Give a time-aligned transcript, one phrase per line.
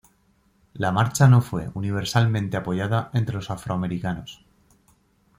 [0.73, 4.43] La marcha no fue universalmente apoyada entre los afroamericanos.